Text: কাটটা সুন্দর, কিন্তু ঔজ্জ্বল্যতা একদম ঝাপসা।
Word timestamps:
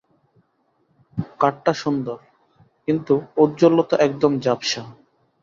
কাটটা 1.39 1.73
সুন্দর, 1.73 2.17
কিন্তু 2.87 3.13
ঔজ্জ্বল্যতা 3.37 3.95
একদম 4.07 4.31
ঝাপসা। 4.39 4.81